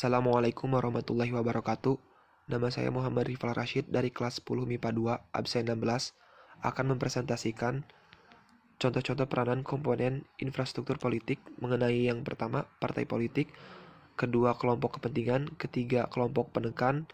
[0.00, 2.00] Assalamualaikum warahmatullahi wabarakatuh.
[2.48, 6.16] Nama saya Muhammad Rifal Rashid dari kelas 10 MIPA 2 absen 16
[6.64, 7.84] akan mempresentasikan
[8.80, 13.52] contoh-contoh peranan komponen infrastruktur politik mengenai yang pertama partai politik,
[14.16, 17.04] kedua kelompok kepentingan, ketiga kelompok penekan,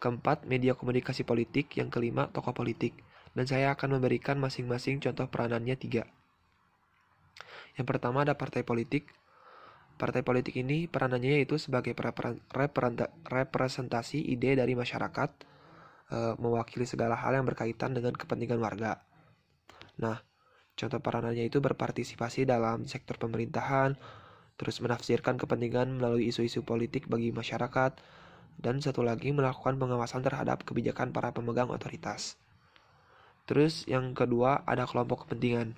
[0.00, 2.96] keempat media komunikasi politik, yang kelima tokoh politik.
[3.36, 6.08] Dan saya akan memberikan masing-masing contoh peranannya tiga.
[7.76, 9.12] Yang pertama ada partai politik.
[10.00, 11.92] Partai politik ini peranannya yaitu sebagai
[13.28, 15.30] representasi ide dari masyarakat,
[16.08, 19.04] e, mewakili segala hal yang berkaitan dengan kepentingan warga.
[20.00, 20.24] Nah,
[20.72, 24.00] contoh peranannya itu berpartisipasi dalam sektor pemerintahan,
[24.56, 28.00] terus menafsirkan kepentingan melalui isu-isu politik bagi masyarakat,
[28.56, 32.40] dan satu lagi melakukan pengawasan terhadap kebijakan para pemegang otoritas.
[33.44, 35.76] Terus yang kedua ada kelompok kepentingan.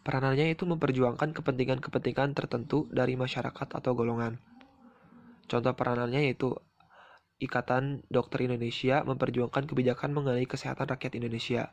[0.00, 4.40] Peranannya itu memperjuangkan kepentingan-kepentingan tertentu dari masyarakat atau golongan.
[5.44, 6.56] Contoh peranannya yaitu
[7.40, 11.72] Ikatan Dokter Indonesia memperjuangkan kebijakan mengenai kesehatan rakyat Indonesia.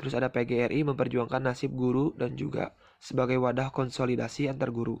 [0.00, 4.96] Terus ada PGRI memperjuangkan nasib guru dan juga sebagai wadah konsolidasi antar guru.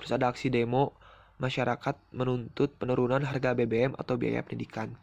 [0.00, 0.96] Terus ada aksi demo
[1.36, 4.96] masyarakat menuntut penurunan harga BBM atau biaya pendidikan.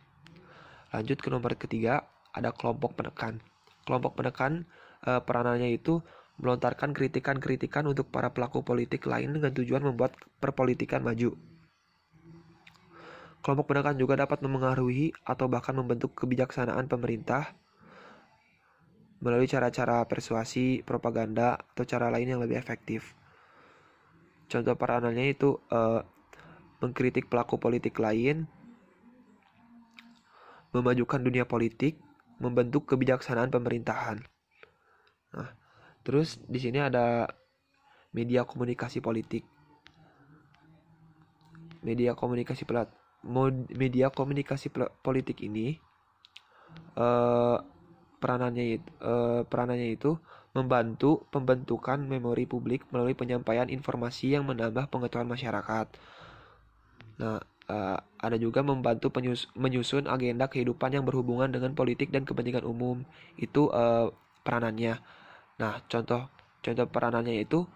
[0.90, 3.42] Lanjut ke nomor ketiga, ada kelompok penekan.
[3.86, 4.66] Kelompok penekan
[5.06, 6.02] e, peranannya itu
[6.42, 11.38] melontarkan kritikan-kritikan untuk para pelaku politik lain dengan tujuan membuat perpolitikan maju.
[13.44, 17.52] Kelompok penekan juga dapat memengaruhi atau bahkan membentuk kebijaksanaan pemerintah
[19.24, 23.16] melalui cara-cara persuasi, propaganda, atau cara lain yang lebih efektif.
[24.52, 26.04] Contoh peranannya itu uh,
[26.84, 28.48] mengkritik pelaku politik lain,
[30.76, 31.96] memajukan dunia politik,
[32.44, 34.20] membentuk kebijaksanaan pemerintahan.
[35.36, 35.50] Nah,
[36.04, 37.26] Terus di sini ada
[38.12, 39.48] media komunikasi politik.
[41.84, 42.88] Media komunikasi plat
[43.72, 44.68] media komunikasi
[45.00, 45.80] politik ini
[47.00, 47.56] uh,
[48.20, 50.20] peranannya itu uh, peranannya itu
[50.54, 55.88] membantu pembentukan memori publik melalui penyampaian informasi yang menambah pengetahuan masyarakat.
[57.18, 62.64] Nah, uh, ada juga membantu penyus menyusun agenda kehidupan yang berhubungan dengan politik dan kepentingan
[62.64, 63.02] umum.
[63.36, 64.14] Itu uh,
[64.46, 65.23] peranannya.
[65.62, 66.30] Nah, contoh
[66.64, 67.68] contoh peranannya itu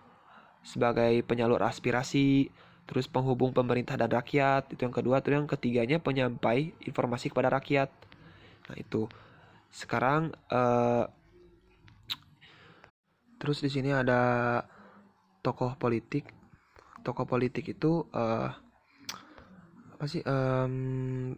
[0.63, 2.49] sebagai penyalur aspirasi,
[2.88, 7.89] terus penghubung pemerintah dan rakyat, itu yang kedua, terus yang ketiganya penyampai informasi kepada rakyat.
[8.71, 9.07] Nah, itu.
[9.67, 11.05] Sekarang uh,
[13.37, 14.63] terus di sini ada
[15.43, 16.31] tokoh politik.
[17.05, 18.49] Tokoh politik itu uh,
[19.97, 21.33] apa sih um,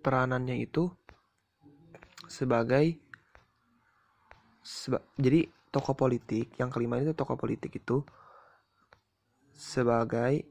[0.00, 0.90] peranannya itu
[2.26, 3.05] sebagai
[4.66, 8.02] seba jadi tokoh politik yang kelima itu tokoh politik itu
[9.54, 10.42] sebagai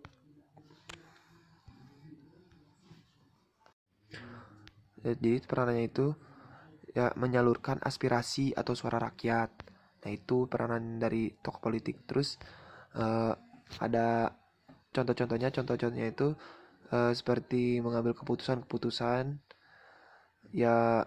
[5.06, 6.16] jadi peranannya itu
[6.96, 9.52] ya menyalurkan aspirasi atau suara rakyat.
[10.02, 12.10] Nah itu peranan dari tokoh politik.
[12.10, 12.42] Terus
[12.98, 13.36] uh,
[13.78, 14.34] ada
[14.90, 15.54] contoh-contohnya.
[15.54, 16.34] Contoh-contohnya itu
[16.90, 19.38] uh, seperti mengambil keputusan-keputusan
[20.56, 21.06] ya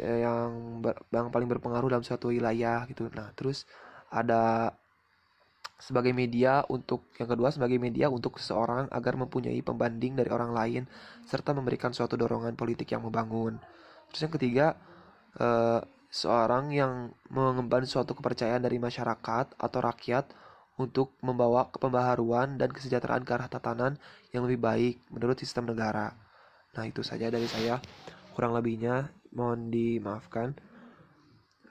[0.00, 3.08] yang ber, yang paling berpengaruh dalam suatu wilayah gitu.
[3.12, 3.64] Nah, terus
[4.12, 4.72] ada
[5.76, 10.82] sebagai media untuk yang kedua sebagai media untuk seseorang agar mempunyai pembanding dari orang lain
[11.28, 13.60] serta memberikan suatu dorongan politik yang membangun.
[14.08, 14.66] Terus yang ketiga
[15.36, 20.32] eh, seorang yang mengemban suatu kepercayaan dari masyarakat atau rakyat
[20.76, 23.96] untuk membawa kepembaharuan dan kesejahteraan ke arah tatanan
[24.32, 26.12] yang lebih baik menurut sistem negara.
[26.76, 27.80] Nah, itu saja dari saya.
[28.36, 30.52] Kurang lebihnya mohon dimaafkan.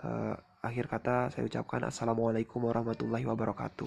[0.02, 0.34] Uh,
[0.66, 3.86] akhir kata saya ucapkan assalamualaikum warahmatullahi wabarakatuh.